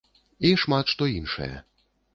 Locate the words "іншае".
1.19-1.53